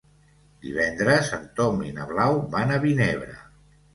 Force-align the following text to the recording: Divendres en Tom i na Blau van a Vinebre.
Divendres 0.61 1.29
en 1.37 1.43
Tom 1.59 1.83
i 1.89 1.93
na 1.99 2.07
Blau 2.13 2.39
van 2.57 2.73
a 2.73 2.83
Vinebre. 2.87 3.37